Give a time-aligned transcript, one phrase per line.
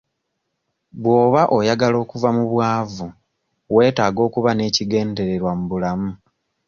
[1.01, 3.07] Bw'oba oyagala okuva mu bwavu
[3.75, 6.11] weetaaga okuba n'ekigendererwa mu bulamu.